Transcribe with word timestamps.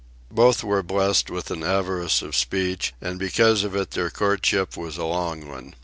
Both 0.31 0.63
were 0.63 0.81
blessed 0.81 1.29
with 1.29 1.51
an 1.51 1.61
avarice 1.61 2.23
of 2.23 2.35
speech, 2.35 2.95
and 3.01 3.19
because 3.19 3.63
of 3.63 3.75
it 3.75 3.91
their 3.91 4.09
courtship 4.09 4.75
was 4.75 4.97
a 4.97 5.05
long 5.05 5.47
one. 5.47 5.75